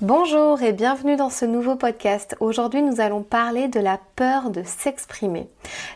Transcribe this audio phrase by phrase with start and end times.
[0.00, 2.36] Bonjour et bienvenue dans ce nouveau podcast.
[2.38, 5.48] Aujourd'hui nous allons parler de la peur de s'exprimer.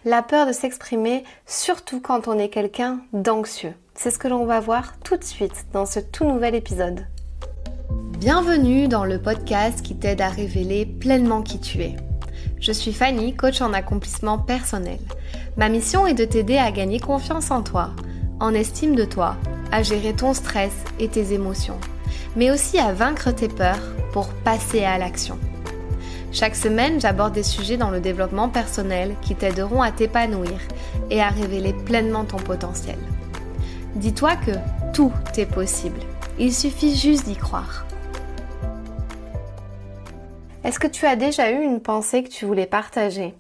[0.05, 3.75] La peur de s'exprimer surtout quand on est quelqu'un d'anxieux.
[3.95, 7.07] C'est ce que l'on va voir tout de suite dans ce tout nouvel épisode.
[8.19, 11.95] Bienvenue dans le podcast qui t'aide à révéler pleinement qui tu es.
[12.59, 14.99] Je suis Fanny, coach en accomplissement personnel.
[15.57, 17.91] Ma mission est de t'aider à gagner confiance en toi,
[18.41, 19.37] en estime de toi,
[19.71, 21.79] à gérer ton stress et tes émotions
[22.37, 25.39] mais aussi à vaincre tes peurs pour passer à l'action.
[26.33, 30.59] Chaque semaine, j'aborde des sujets dans le développement personnel qui t'aideront à t'épanouir
[31.11, 32.99] et à révéler pleinement ton potentiel.
[33.97, 34.53] Dis-toi que
[34.95, 36.01] tout est possible.
[36.39, 37.85] Il suffit juste d'y croire.
[40.65, 43.35] Est-ce que tu as déjà eu une pensée que tu voulais partager?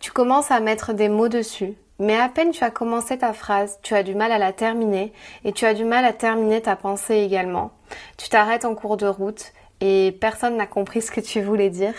[0.00, 3.78] Tu commences à mettre des mots dessus, mais à peine tu as commencé ta phrase,
[3.82, 5.12] tu as du mal à la terminer
[5.44, 7.70] et tu as du mal à terminer ta pensée également.
[8.16, 11.94] Tu t'arrêtes en cours de route et personne n'a compris ce que tu voulais dire.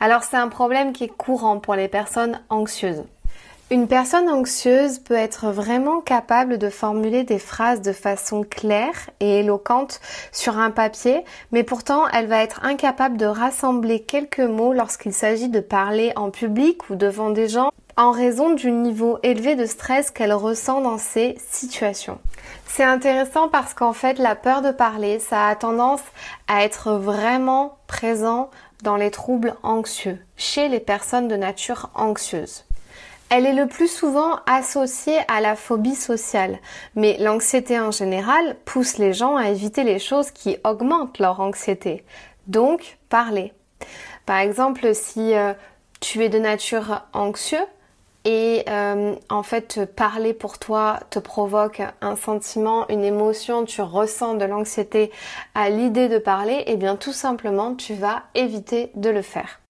[0.00, 3.04] Alors c'est un problème qui est courant pour les personnes anxieuses.
[3.70, 9.40] Une personne anxieuse peut être vraiment capable de formuler des phrases de façon claire et
[9.40, 10.00] éloquente
[10.32, 15.50] sur un papier, mais pourtant elle va être incapable de rassembler quelques mots lorsqu'il s'agit
[15.50, 20.12] de parler en public ou devant des gens en raison du niveau élevé de stress
[20.12, 22.20] qu'elle ressent dans ces situations.
[22.66, 26.02] C'est intéressant parce qu'en fait la peur de parler, ça a tendance
[26.46, 28.50] à être vraiment présent
[28.84, 32.64] dans les troubles anxieux, chez les personnes de nature anxieuse.
[33.30, 36.60] Elle est le plus souvent associée à la phobie sociale,
[36.94, 42.04] mais l'anxiété en général pousse les gens à éviter les choses qui augmentent leur anxiété.
[42.46, 43.52] Donc, parler.
[44.24, 45.52] Par exemple, si euh,
[46.00, 47.66] tu es de nature anxieux,
[48.28, 54.34] et euh, en fait parler pour toi te provoque un sentiment, une émotion, tu ressens
[54.34, 55.10] de l'anxiété
[55.54, 59.60] à l'idée de parler, et eh bien tout simplement tu vas éviter de le faire.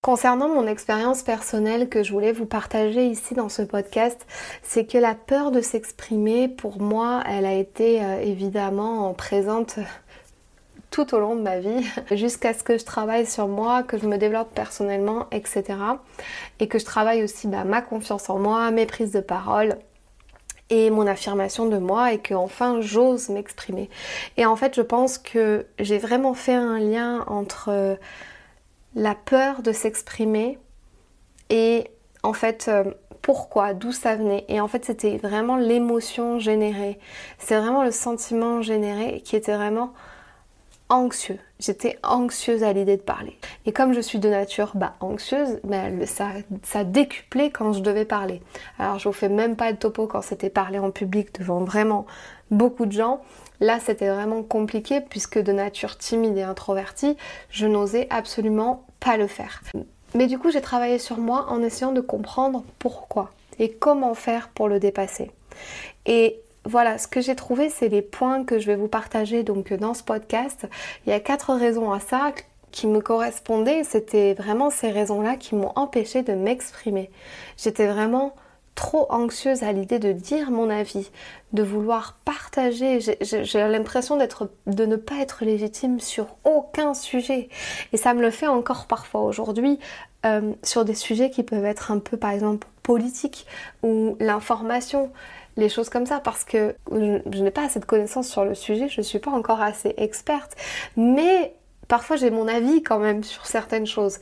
[0.00, 4.26] Concernant mon expérience personnelle que je voulais vous partager ici dans ce podcast,
[4.62, 9.80] c'est que la peur de s'exprimer, pour moi, elle a été euh, évidemment présente
[10.90, 14.06] tout au long de ma vie, jusqu'à ce que je travaille sur moi, que je
[14.06, 15.64] me développe personnellement, etc.
[16.60, 19.76] Et que je travaille aussi bah, ma confiance en moi, mes prises de parole
[20.70, 23.88] et mon affirmation de moi et que enfin j'ose m'exprimer.
[24.36, 27.98] Et en fait, je pense que j'ai vraiment fait un lien entre
[28.94, 30.58] la peur de s'exprimer
[31.50, 31.84] et
[32.22, 32.84] en fait euh,
[33.22, 34.44] pourquoi, d'où ça venait.
[34.48, 36.98] Et en fait, c'était vraiment l'émotion générée.
[37.38, 39.92] C'est vraiment le sentiment généré qui était vraiment
[40.88, 41.38] anxieux.
[41.60, 43.38] J'étais anxieuse à l'idée de parler.
[43.66, 45.60] Et comme je suis de nature bah, anxieuse,
[46.06, 46.28] ça,
[46.62, 48.42] ça décuplait quand je devais parler.
[48.78, 52.06] Alors je vous fais même pas de topo quand c'était parler en public devant vraiment
[52.50, 53.20] beaucoup de gens.
[53.60, 57.16] Là c'était vraiment compliqué puisque de nature timide et introvertie,
[57.50, 59.62] je n'osais absolument pas le faire.
[60.14, 64.48] Mais du coup j'ai travaillé sur moi en essayant de comprendre pourquoi et comment faire
[64.48, 65.30] pour le dépasser.
[66.06, 69.72] Et voilà, ce que j'ai trouvé, c'est les points que je vais vous partager donc
[69.72, 70.66] dans ce podcast.
[71.06, 72.32] Il y a quatre raisons à ça
[72.70, 73.84] qui me correspondaient.
[73.84, 77.10] C'était vraiment ces raisons-là qui m'ont empêché de m'exprimer.
[77.56, 78.34] J'étais vraiment
[78.74, 81.10] trop anxieuse à l'idée de dire mon avis,
[81.52, 83.00] de vouloir partager.
[83.00, 87.48] J'ai l'impression de ne pas être légitime sur aucun sujet.
[87.92, 89.80] Et ça me le fait encore parfois aujourd'hui
[90.26, 93.46] euh, sur des sujets qui peuvent être un peu, par exemple, politiques
[93.82, 95.10] ou l'information
[95.58, 98.88] les choses comme ça parce que je, n'ai pas assez de connaissances sur le sujet,
[98.88, 100.56] je ne suis pas encore assez experte,
[100.96, 101.54] mais
[101.88, 104.18] parfois j'ai mon avis quand même sur certaines choses.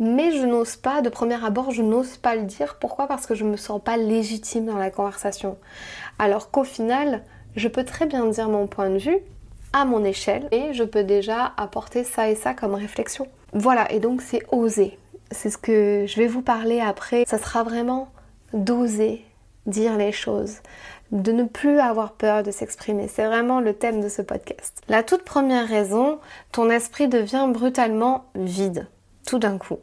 [0.00, 2.78] Mais je n'ose pas, de premier abord, je n'ose pas le dire.
[2.80, 3.06] Pourquoi?
[3.06, 5.56] Parce que je me sens pas légitime dans la conversation.
[6.18, 7.22] Alors qu'au final,
[7.54, 9.18] je peux très bien dire mon point de vue
[9.72, 13.28] à mon échelle et je peux déjà apporter ça et ça comme réflexion.
[13.52, 14.98] Voilà, et donc c'est oser.
[15.30, 17.24] C'est ce que je vais vous parler après.
[17.28, 18.08] Ça sera vraiment
[18.52, 19.24] d'oser
[19.66, 20.56] dire les choses,
[21.12, 23.08] de ne plus avoir peur de s'exprimer.
[23.08, 24.80] C'est vraiment le thème de ce podcast.
[24.88, 26.18] La toute première raison,
[26.52, 28.88] ton esprit devient brutalement vide,
[29.26, 29.78] tout d'un coup.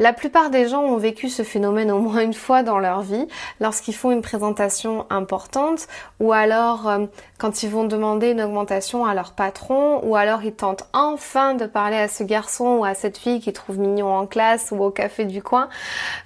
[0.00, 3.28] La plupart des gens ont vécu ce phénomène au moins une fois dans leur vie,
[3.60, 5.88] lorsqu'ils font une présentation importante,
[6.20, 7.04] ou alors euh,
[7.36, 11.66] quand ils vont demander une augmentation à leur patron, ou alors ils tentent enfin de
[11.66, 14.90] parler à ce garçon ou à cette fille qu'ils trouvent mignon en classe ou au
[14.90, 15.68] café du coin.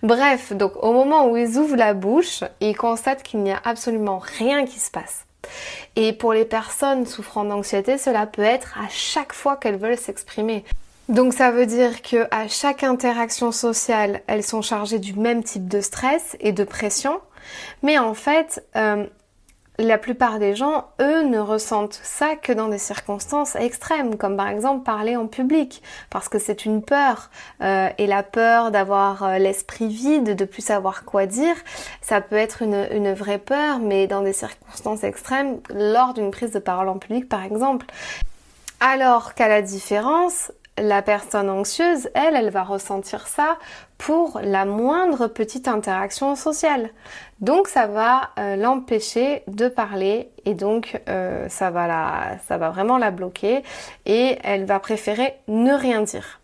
[0.05, 4.21] Bref, donc au moment où ils ouvrent la bouche, ils constatent qu'il n'y a absolument
[4.39, 5.27] rien qui se passe.
[5.97, 10.65] Et pour les personnes souffrant d'anxiété, cela peut être à chaque fois qu'elles veulent s'exprimer.
[11.09, 15.69] Donc ça veut dire que à chaque interaction sociale, elles sont chargées du même type
[15.69, 17.21] de stress et de pression,
[17.83, 19.07] mais en fait, euh,
[19.79, 24.49] la plupart des gens, eux, ne ressentent ça que dans des circonstances extrêmes, comme par
[24.49, 27.31] exemple parler en public, parce que c'est une peur.
[27.61, 31.57] Euh, et la peur d'avoir euh, l'esprit vide, de plus savoir quoi dire,
[32.01, 36.53] ça peut être une, une vraie peur, mais dans des circonstances extrêmes, lors d'une prise
[36.53, 37.87] de parole en public par exemple.
[38.81, 43.59] Alors qu'à la différence, la personne anxieuse, elle, elle va ressentir ça
[43.99, 46.91] pour la moindre petite interaction sociale.
[47.41, 52.71] Donc ça va euh, l'empêcher de parler et donc euh, ça va la, ça va
[52.71, 53.63] vraiment la bloquer
[54.07, 56.41] et elle va préférer ne rien dire.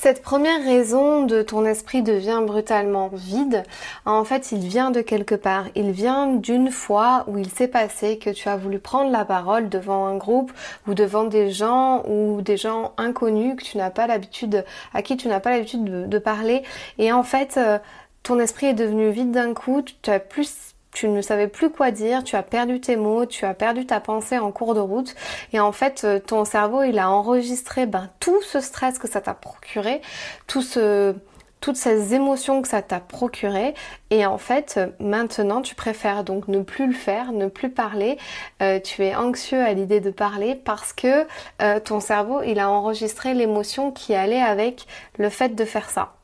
[0.00, 3.64] Cette première raison de ton esprit devient brutalement vide,
[4.06, 5.64] en fait, il vient de quelque part.
[5.74, 9.68] Il vient d'une fois où il s'est passé que tu as voulu prendre la parole
[9.68, 10.52] devant un groupe
[10.86, 14.64] ou devant des gens ou des gens inconnus que tu n'as pas l'habitude,
[14.94, 16.62] à qui tu n'as pas l'habitude de, parler.
[16.98, 17.80] Et en fait, euh,
[18.22, 21.90] ton esprit est devenu vide d'un coup, tu as plus tu ne savais plus quoi
[21.90, 25.14] dire, tu as perdu tes mots, tu as perdu ta pensée en cours de route.
[25.52, 29.20] Et en fait euh, ton cerveau il a enregistré ben, tout ce stress que ça
[29.20, 30.00] t'a procuré,
[30.46, 31.14] tout ce,
[31.60, 33.74] toutes ces émotions que ça t'a procuré.
[34.10, 38.18] Et en fait maintenant tu préfères donc ne plus le faire, ne plus parler,
[38.62, 41.26] euh, tu es anxieux à l'idée de parler parce que
[41.62, 44.86] euh, ton cerveau il a enregistré l'émotion qui allait avec
[45.18, 46.17] le fait de faire ça.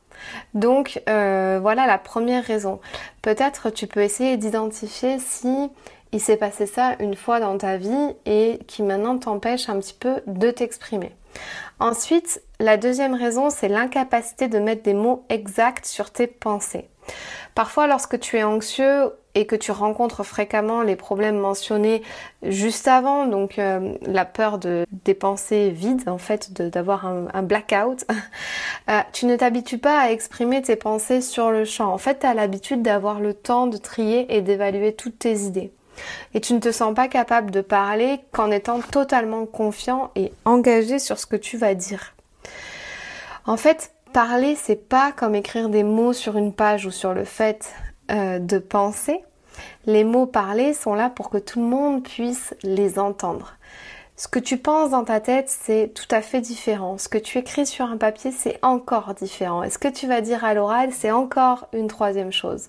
[0.54, 2.80] Donc euh, voilà la première raison.
[3.22, 5.70] Peut-être tu peux essayer d'identifier si
[6.12, 9.94] il s'est passé ça une fois dans ta vie et qui maintenant t'empêche un petit
[9.98, 11.12] peu de t'exprimer.
[11.80, 16.88] Ensuite, la deuxième raison, c'est l'incapacité de mettre des mots exacts sur tes pensées.
[17.54, 22.02] Parfois, lorsque tu es anxieux et que tu rencontres fréquemment les problèmes mentionnés
[22.42, 28.04] juste avant, donc euh, la peur de des pensées vides, en fait, d'avoir un, blackout,
[28.90, 31.92] euh, tu ne t'habitues pas à exprimer tes pensées sur le champ.
[31.92, 35.72] En fait, tu as l'habitude d'avoir le temps de trier et d'évaluer toutes tes idées.
[36.34, 40.98] Et tu ne te sens pas capable de parler qu'en étant totalement confiant et engagé
[40.98, 42.14] sur ce que tu vas dire.
[43.46, 47.24] En fait, parler, c'est pas comme écrire des mots sur une page ou sur le
[47.24, 47.74] fait
[48.12, 49.24] euh, de penser.
[49.86, 53.56] Les mots parlés sont là pour que tout le monde puisse les entendre.
[54.16, 56.96] Ce que tu penses dans ta tête, c'est tout à fait différent.
[56.96, 59.64] Ce que tu écris sur un papier, c'est encore différent.
[59.64, 62.68] Et ce que tu vas dire à l'oral, c'est encore une troisième chose.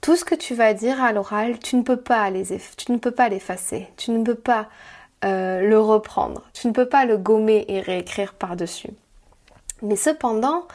[0.00, 3.86] Tout ce que tu vas dire à l'oral, tu ne peux pas l'effacer.
[3.98, 4.68] Tu ne peux pas
[5.26, 6.48] euh, le reprendre.
[6.54, 8.88] Tu ne peux pas le gommer et réécrire par-dessus.
[9.82, 10.66] Mais cependant,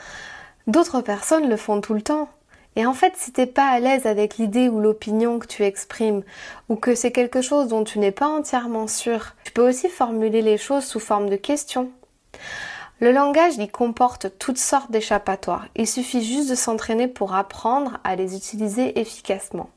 [0.67, 2.29] d'autres personnes le font tout le temps.
[2.75, 6.23] Et en fait, si t'es pas à l'aise avec l'idée ou l'opinion que tu exprimes,
[6.67, 10.41] ou que c'est quelque chose dont tu n'es pas entièrement sûr, tu peux aussi formuler
[10.41, 11.89] les choses sous forme de questions.
[12.99, 15.67] Le langage y comporte toutes sortes d'échappatoires.
[15.75, 19.69] Il suffit juste de s'entraîner pour apprendre à les utiliser efficacement.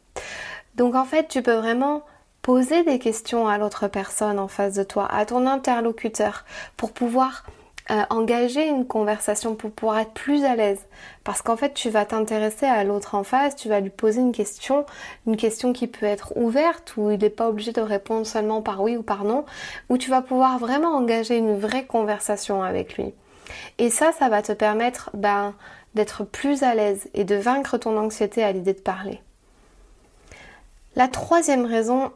[0.75, 2.03] Donc en fait, tu peux vraiment
[2.43, 6.45] poser des questions à l'autre personne en face de toi, à ton interlocuteur,
[6.77, 7.45] pour pouvoir
[7.91, 10.81] euh, engager une conversation pour pouvoir être plus à l'aise.
[11.25, 14.33] Parce qu'en fait, tu vas t'intéresser à l'autre en face, tu vas lui poser une
[14.33, 14.85] question,
[15.27, 18.83] une question qui peut être ouverte, où il n'est pas obligé de répondre seulement par
[18.83, 19.45] oui ou par non,
[19.89, 23.15] où tu vas pouvoir vraiment engager une vraie conversation avec lui.
[23.79, 25.55] Et ça, ça va te permettre ben,
[25.95, 29.23] d'être plus à l'aise et de vaincre ton anxiété à l'idée de parler.
[30.95, 32.13] La troisième raison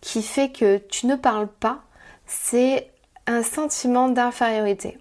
[0.00, 1.80] qui fait que tu ne parles pas,
[2.26, 2.90] c'est
[3.28, 4.98] un sentiment d'infériorité.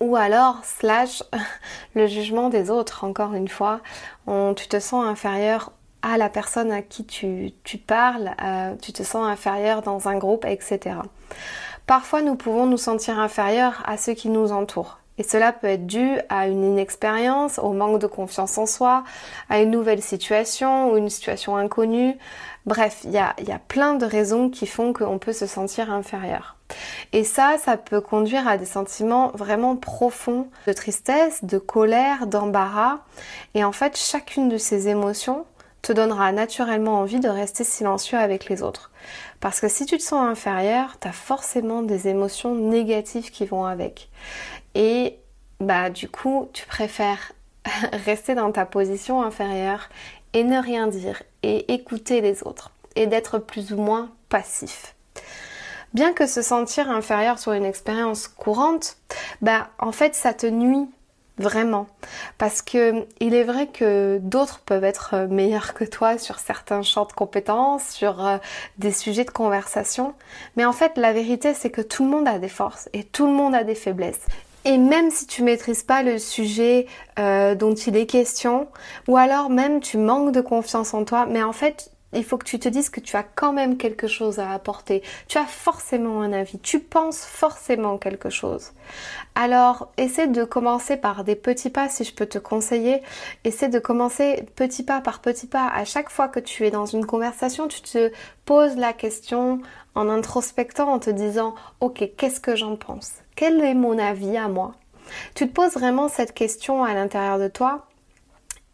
[0.00, 1.22] Ou alors, slash,
[1.94, 3.80] le jugement des autres, encore une fois,
[4.26, 9.26] tu te sens inférieur à la personne à qui tu, parles, euh, tu te sens
[9.26, 10.96] inférieur dans un groupe, etc.
[11.86, 14.98] Parfois, nous pouvons nous sentir inférieurs à ceux qui nous entourent.
[15.18, 19.04] Et cela peut être dû à une inexpérience, au manque de confiance en soi,
[19.48, 22.16] à une nouvelle situation ou une situation inconnue.
[22.66, 26.56] Bref, il y y a plein de raisons qui font qu'on peut se sentir inférieur.
[27.12, 33.00] Et ça, ça peut conduire à des sentiments vraiment profonds de tristesse, de colère, d'embarras.
[33.54, 35.44] Et en fait, chacune de ces émotions
[35.82, 38.90] te donnera naturellement envie de rester silencieux avec les autres.
[39.40, 43.64] Parce que si tu te sens inférieur, tu as forcément des émotions négatives qui vont
[43.64, 44.08] avec.
[44.74, 45.18] Et
[45.58, 47.32] bah du coup, tu préfères
[48.04, 49.88] rester dans ta position inférieure
[50.32, 54.94] et ne rien dire et écouter les autres et d'être plus ou moins passif.
[55.94, 58.96] Bien que se sentir inférieur soit une expérience courante,
[59.42, 60.88] bah en fait ça te nuit
[61.38, 61.86] vraiment
[62.38, 67.04] parce que il est vrai que d'autres peuvent être meilleurs que toi sur certains champs
[67.04, 68.38] de compétences, sur euh,
[68.78, 70.14] des sujets de conversation,
[70.56, 73.26] mais en fait la vérité c'est que tout le monde a des forces et tout
[73.26, 74.26] le monde a des faiblesses.
[74.64, 76.86] Et même si tu maîtrises pas le sujet
[77.18, 78.68] euh, dont il est question,
[79.08, 82.44] ou alors même tu manques de confiance en toi, mais en fait il faut que
[82.44, 85.02] tu te dises que tu as quand même quelque chose à apporter.
[85.28, 86.58] Tu as forcément un avis.
[86.58, 88.72] Tu penses forcément quelque chose.
[89.34, 93.02] Alors, essaie de commencer par des petits pas si je peux te conseiller.
[93.44, 95.68] Essaie de commencer petit pas par petit pas.
[95.68, 98.12] À chaque fois que tu es dans une conversation, tu te
[98.44, 99.60] poses la question
[99.94, 103.12] en introspectant, en te disant, ok, qu'est-ce que j'en pense?
[103.36, 104.74] Quel est mon avis à moi?
[105.34, 107.86] Tu te poses vraiment cette question à l'intérieur de toi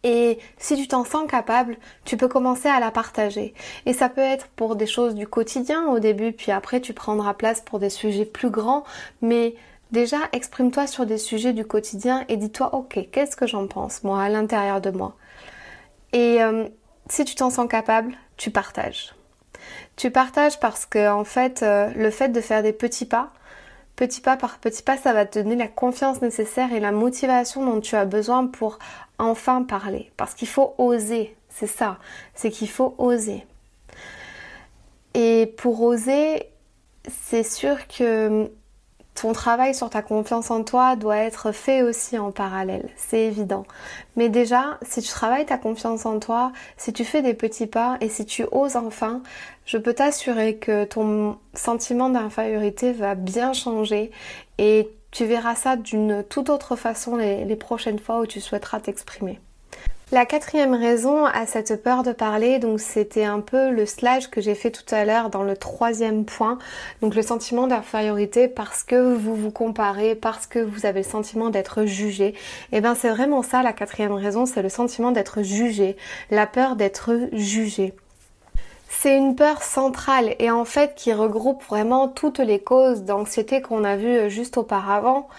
[0.03, 3.53] et si tu t'en sens capable, tu peux commencer à la partager.
[3.85, 7.33] Et ça peut être pour des choses du quotidien au début, puis après tu prendras
[7.33, 8.83] place pour des sujets plus grands.
[9.21, 9.55] Mais
[9.91, 14.21] déjà, exprime-toi sur des sujets du quotidien et dis-toi, ok, qu'est-ce que j'en pense, moi,
[14.21, 15.15] à l'intérieur de moi?
[16.13, 16.67] Et euh,
[17.09, 19.13] si tu t'en sens capable, tu partages.
[19.97, 23.33] Tu partages parce que, en fait, euh, le fait de faire des petits pas,
[23.99, 27.65] petit pas par petit pas, ça va te donner la confiance nécessaire et la motivation
[27.65, 28.79] dont tu as besoin pour
[29.17, 30.09] enfin parler.
[30.15, 31.97] Parce qu'il faut oser, c'est ça,
[32.33, 33.45] c'est qu'il faut oser.
[35.15, 36.45] Et pour oser,
[37.09, 38.49] c'est sûr que
[39.15, 43.65] ton travail sur ta confiance en toi doit être fait aussi en parallèle, c'est évident.
[44.15, 47.97] Mais déjà, si tu travailles ta confiance en toi, si tu fais des petits pas
[47.99, 49.21] et si tu oses enfin,
[49.69, 54.09] je peux t'assurer que ton sentiment d'infériorité va bien changer
[54.57, 59.39] et tu verras ça d'une toute autre façon les, prochaines fois où tu souhaiteras t'exprimer.
[60.11, 64.41] La quatrième raison à cette peur de parler, donc c'était un peu le slash que
[64.41, 66.57] j'ai fait tout à l'heure dans le troisième point,
[67.03, 71.51] donc le sentiment d'infériorité parce que vous vous comparez, parce que vous avez le sentiment
[71.51, 72.29] d'être jugé.
[72.29, 72.35] Et
[72.77, 75.95] eh bien c'est vraiment ça la quatrième raison, c'est le sentiment d'être jugé,
[76.31, 77.93] la peur d'être jugé.
[78.91, 83.83] C'est une peur centrale et en fait qui regroupe vraiment toutes les causes d'anxiété qu'on
[83.83, 85.29] a vues juste auparavant.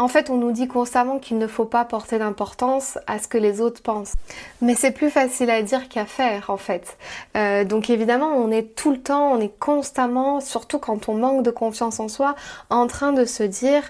[0.00, 3.36] En fait, on nous dit constamment qu'il ne faut pas porter d'importance à ce que
[3.36, 4.14] les autres pensent.
[4.62, 6.96] Mais c'est plus facile à dire qu'à faire, en fait.
[7.36, 11.42] Euh, donc évidemment, on est tout le temps, on est constamment, surtout quand on manque
[11.42, 12.34] de confiance en soi,
[12.70, 13.82] en train de se dire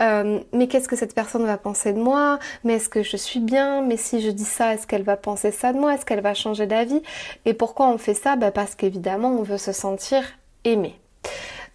[0.00, 2.38] euh, mais qu'est-ce que cette personne va penser de moi?
[2.64, 3.82] Mais est-ce que je suis bien?
[3.82, 5.92] Mais si je dis ça, est-ce qu'elle va penser ça de moi?
[5.92, 7.02] Est-ce qu'elle va changer d'avis?
[7.44, 8.36] Et pourquoi on fait ça?
[8.36, 10.22] Bah Parce qu'évidemment, on veut se sentir
[10.64, 10.98] aimé.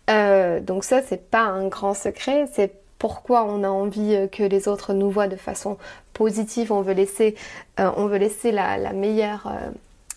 [0.10, 4.44] Euh, donc ça, c'est pas un grand secret, c'est pourquoi on a envie euh, que
[4.44, 5.78] les autres nous voient de façon
[6.14, 7.36] positive, on veut laisser,
[7.82, 8.80] euh, euh,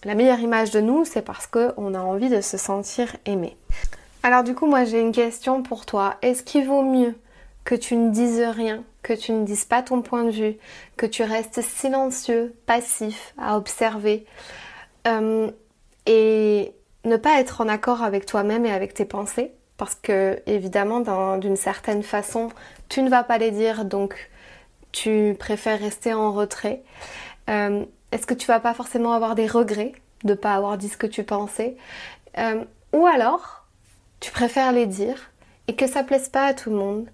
[0.04, 3.56] la meilleure image de nous, c'est parce qu'on a envie de se sentir aimé.
[4.22, 6.14] Alors du coup, moi j'ai une question pour toi.
[6.22, 7.16] Est-ce qu'il vaut mieux
[7.64, 10.56] que tu ne dises rien, que tu ne dises pas ton point de vue,
[10.96, 14.26] que tu restes silencieux, passif, à observer
[16.06, 16.72] et
[17.04, 19.50] ne pas être en accord avec toi-même et avec tes pensées?
[19.76, 21.00] Parce que évidemment
[21.36, 22.48] d'une certaine façon
[22.88, 24.30] tu ne vas pas les dire donc
[24.92, 26.82] tu préfères rester en retrait.
[27.50, 29.92] Euh, est-ce que tu vas pas forcément avoir des regrets
[30.24, 31.76] de ne pas avoir dit ce que tu pensais?
[32.38, 33.66] Euh, Ou alors
[34.20, 35.30] tu préfères les dire
[35.68, 37.08] et que ça plaise pas à tout le monde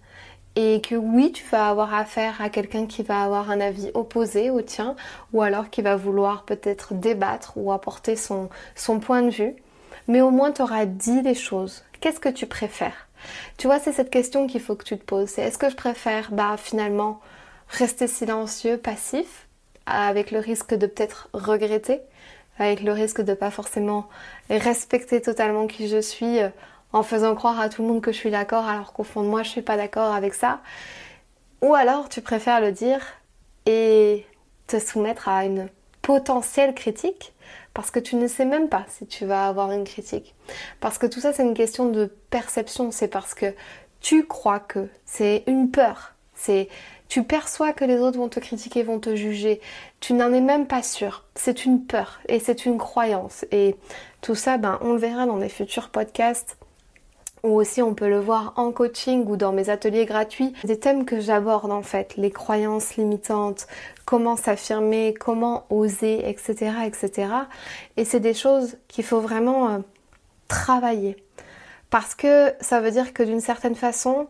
[0.55, 4.51] et que oui, tu vas avoir affaire à quelqu'un qui va avoir un avis opposé
[4.51, 4.97] au tien,
[5.33, 9.57] ou alors qui va vouloir peut-être débattre ou apporter son, son point de vue,
[10.09, 11.85] mais au moins tu auras dit les choses.
[12.01, 13.09] Qu'est-ce que tu préfères?
[13.59, 15.29] Tu vois, c'est cette question qu'il faut que tu te poses.
[15.29, 17.21] C'est est-ce que je préfère, bah finalement,
[17.69, 19.47] rester silencieux, passif,
[19.87, 22.01] avec le risque de peut-être regretter,
[22.59, 24.09] avec le risque de pas forcément
[24.51, 26.49] respecter totalement qui je suis, euh,
[26.93, 29.43] en faisant croire à tout le monde que je suis d'accord alors qu'au fond moi
[29.43, 30.61] je suis pas d'accord avec ça?
[31.63, 33.01] Ou alors tu préfères le dire
[33.67, 34.27] et
[34.67, 35.69] te soumettre à une
[36.03, 37.32] potentielle critique
[37.75, 40.35] parce que tu ne sais même pas si tu vas avoir une critique.
[40.81, 43.55] Parce que tout ça c'est une question de perception, c'est parce que
[44.01, 46.69] tu crois que c'est une peur, c'est
[47.09, 49.61] tu perçois que les autres vont te critiquer, vont te juger,
[50.01, 53.45] tu n'en es même pas sûr, c'est une peur et c'est une croyance.
[53.53, 53.77] Et
[54.23, 56.57] tout ça ben on le verra dans des futurs podcasts
[57.43, 61.05] ou aussi on peut le voir en coaching ou dans mes ateliers gratuits, des thèmes
[61.05, 63.67] que j'aborde en fait, les croyances limitantes,
[64.05, 66.73] comment s'affirmer, comment oser, etc.
[66.87, 67.29] etc.
[67.97, 69.79] Et c'est des choses qu'il faut vraiment euh,
[70.49, 71.17] travailler.
[71.91, 74.29] Parce que ça veut dire que d'une certaine façon,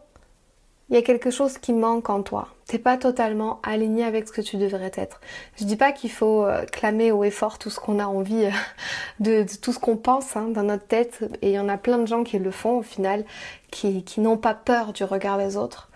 [0.93, 2.49] il y a quelque chose qui manque en toi.
[2.67, 5.23] T'es pas totalement aligné avec ce que tu devrais être.
[5.57, 8.45] Je dis pas qu'il faut euh, clamer haut et fort tout ce qu'on a envie,
[8.45, 8.51] euh,
[9.21, 11.21] de, tout ce qu'on pense hein, dans notre tête.
[11.41, 13.25] Et il y en a plein de gens qui le font au final,
[13.71, 15.89] qui, n'ont pas peur du regard des autres.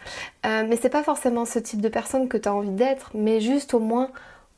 [0.46, 3.42] Euh, mais c'est pas forcément ce type de personne que tu as envie d'être, mais
[3.42, 4.08] juste au moins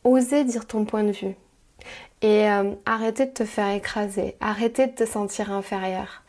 [0.04, 1.34] oser dire ton point de vue.
[2.20, 6.24] Et euh, arrêter de te faire écraser, arrêter de te sentir inférieur,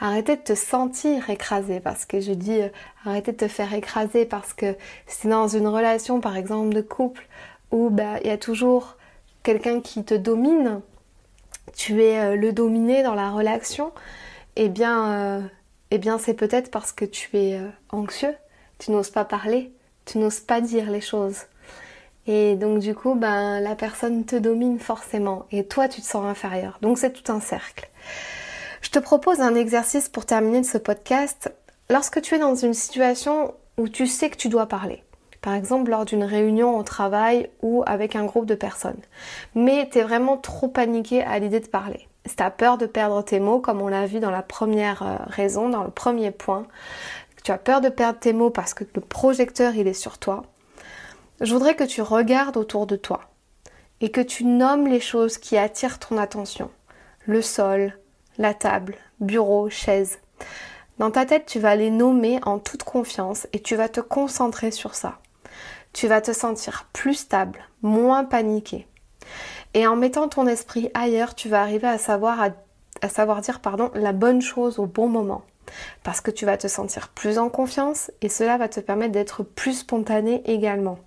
[0.00, 2.68] arrêter de te sentir écrasé parce que je dis euh,
[3.04, 4.76] arrêter de te faire écraser parce que
[5.08, 7.26] c'est dans une relation par exemple de couple
[7.72, 8.96] où bah il y a toujours
[9.42, 10.80] quelqu'un qui te domine,
[11.74, 13.92] tu es euh, le dominé dans la relation,
[14.54, 15.50] eh bien,
[15.90, 17.58] eh bien c'est peut-être parce que tu es
[17.90, 18.34] anxieux,
[18.78, 19.72] tu n'oses pas parler,
[20.04, 21.46] tu n'oses pas dire les choses.
[22.26, 26.24] Et donc du coup, ben, la personne te domine forcément et toi tu te sens
[26.24, 26.78] inférieur.
[26.80, 27.88] Donc c'est tout un cercle.
[28.80, 31.52] Je te propose un exercice pour terminer ce podcast.
[31.90, 35.02] Lorsque tu es dans une situation où tu sais que tu dois parler,
[35.40, 39.00] par exemple lors d'une réunion au travail ou avec un groupe de personnes,
[39.54, 42.08] mais tu es vraiment trop paniqué à l'idée de parler.
[42.26, 45.02] Si tu as peur de perdre tes mots, comme on l'a vu dans la première
[45.02, 46.66] euh, raison, dans le premier point,
[47.42, 50.44] tu as peur de perdre tes mots parce que le projecteur il est sur toi,
[51.42, 53.20] je voudrais que tu regardes autour de toi
[54.00, 56.70] et que tu nommes les choses qui attirent ton attention.
[57.26, 57.98] Le sol,
[58.38, 60.18] la table, bureau, chaise.
[60.98, 64.70] Dans ta tête, tu vas les nommer en toute confiance et tu vas te concentrer
[64.70, 65.18] sur ça.
[65.92, 68.86] Tu vas te sentir plus stable, moins paniqué.
[69.74, 72.50] Et en mettant ton esprit ailleurs, tu vas arriver à savoir,
[73.40, 75.42] dire pardon, la bonne chose au bon moment
[76.02, 79.42] parce que tu vas te sentir plus en confiance et cela va te permettre d'être
[79.42, 80.98] plus spontané également.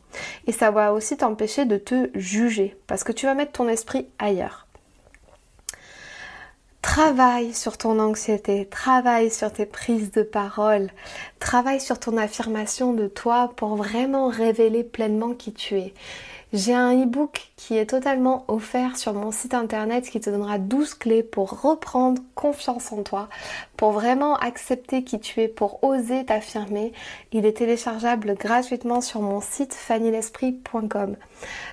[0.48, 4.08] Et ça va aussi t'empêcher de te juger parce que tu vas mettre ton esprit
[4.20, 4.66] ailleurs.
[6.82, 10.92] Travaille sur ton anxiété, travaille sur tes prises de parole,
[11.40, 15.94] travaille sur ton affirmation de toi pour vraiment révéler pleinement qui tu es.
[16.54, 20.94] J'ai un e-book qui est totalement offert sur mon site internet qui te donnera 12
[20.94, 23.30] clés pour reprendre confiance en toi,
[23.76, 26.94] pour vraiment accepter qui tu es, pour oser t'affirmer.
[27.34, 31.16] Il est téléchargeable gratuitement sur mon site fannylesprit.com.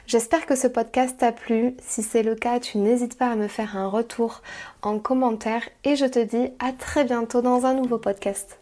[0.07, 1.77] J'espère que ce podcast t'a plu.
[1.81, 4.43] Si c'est le cas, tu n'hésites pas à me faire un retour
[4.81, 8.59] en commentaire et je te dis à très bientôt dans un nouveau podcast.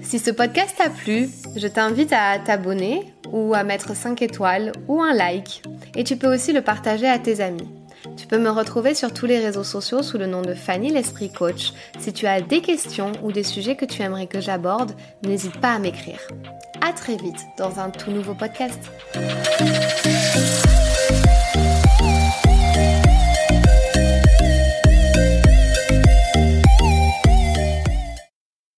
[0.00, 5.02] Si ce podcast t'a plu, je t'invite à t'abonner ou à mettre 5 étoiles ou
[5.02, 5.62] un like.
[5.96, 7.68] Et tu peux aussi le partager à tes amis.
[8.16, 11.30] Tu peux me retrouver sur tous les réseaux sociaux sous le nom de Fanny l'Esprit
[11.30, 11.72] Coach.
[11.98, 14.92] Si tu as des questions ou des sujets que tu aimerais que j'aborde,
[15.24, 16.20] n'hésite pas à m'écrire.
[16.80, 18.90] À très vite dans un tout nouveau podcast.